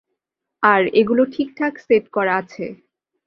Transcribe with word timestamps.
আর 0.63 0.81
এগুলো 0.93 1.23
ঠিকঠাক 1.33 1.73
সেট 1.79 2.05
করা 2.11 2.33
আছে। 2.37 2.65